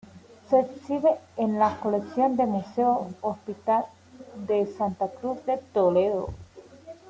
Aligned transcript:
Se 0.49 0.59
exhibe 0.61 1.19
en 1.37 1.59
la 1.59 1.79
colección 1.79 2.35
del 2.35 2.47
Museo-Hospital 2.47 3.85
de 4.47 4.65
Santa 4.65 5.07
Cruz 5.09 5.45
de 5.45 5.59
Toledo. 5.75 6.33